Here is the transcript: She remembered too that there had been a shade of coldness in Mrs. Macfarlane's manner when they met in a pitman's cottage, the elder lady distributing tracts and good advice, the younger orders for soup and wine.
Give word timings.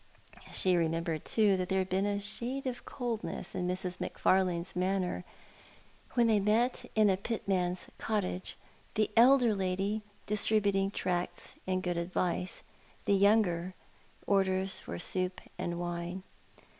She 0.51 0.75
remembered 0.75 1.25
too 1.25 1.55
that 1.57 1.69
there 1.69 1.77
had 1.77 1.89
been 1.89 2.07
a 2.07 2.19
shade 2.19 2.65
of 2.65 2.85
coldness 2.85 3.53
in 3.53 3.67
Mrs. 3.67 3.99
Macfarlane's 4.01 4.75
manner 4.75 5.23
when 6.15 6.25
they 6.25 6.39
met 6.39 6.85
in 6.95 7.07
a 7.07 7.15
pitman's 7.17 7.85
cottage, 7.99 8.57
the 8.95 9.11
elder 9.15 9.53
lady 9.53 10.01
distributing 10.25 10.89
tracts 10.89 11.53
and 11.67 11.83
good 11.83 11.97
advice, 11.97 12.63
the 13.05 13.13
younger 13.13 13.75
orders 14.25 14.79
for 14.79 14.97
soup 14.97 15.39
and 15.59 15.79
wine. 15.79 16.23